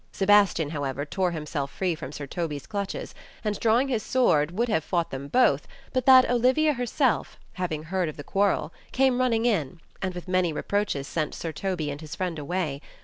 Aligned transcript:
Sebastian, 0.11 0.71
however, 0.71 1.05
tore 1.05 1.29
himself 1.29 1.69
free 1.69 1.93
from 1.93 2.11
Sir 2.11 2.25
Toby's 2.25 2.65
clutches, 2.65 3.13
and 3.43 3.59
drawing 3.59 3.87
his 3.87 4.01
sword 4.01 4.49
would 4.49 4.67
have 4.67 4.83
fought 4.83 5.11
them 5.11 5.27
both, 5.27 5.67
but 5.93 6.07
that 6.07 6.27
Olivia 6.27 6.73
herself, 6.73 7.37
having 7.53 7.83
heard 7.83 8.09
of 8.09 8.17
the 8.17 8.23
quar 8.23 8.49
rel 8.49 8.73
came 8.91 9.19
running 9.19 9.45
in, 9.45 9.79
and 10.01 10.15
with 10.15 10.27
many 10.27 10.51
reproaches 10.51 11.05
sent 11.05 11.35
Sir 11.35 11.51
Toby 11.51 11.91
and 11.91 12.01
his 12.01 12.15
friend 12.15 12.39
away. 12.39 12.81